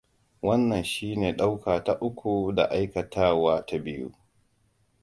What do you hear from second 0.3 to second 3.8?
Wannan shine ɗauka ta uku da aikatawa ta